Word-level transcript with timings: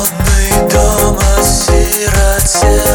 холодный 0.00 0.70
дом 0.70 1.18
о 1.18 1.42
сироте 1.42 2.89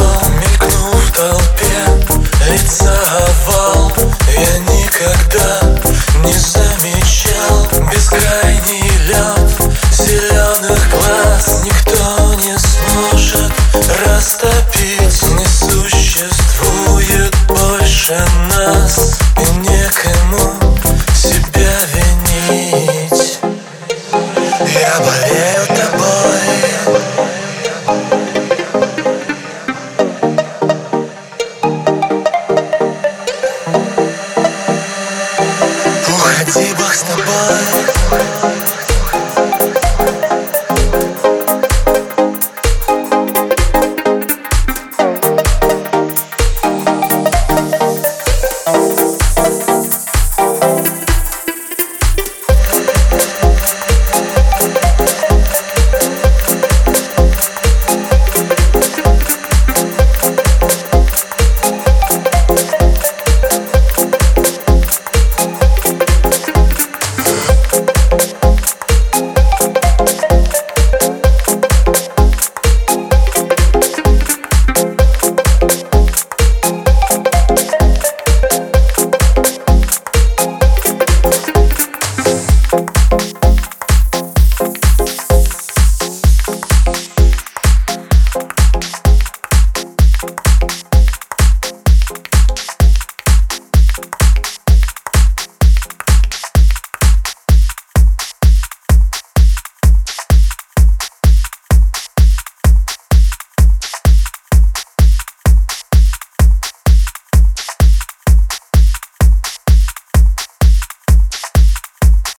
you. 0.00 0.21
boy. 37.32 37.81